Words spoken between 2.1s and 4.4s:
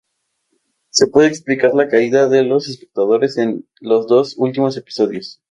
de espectadores en los dos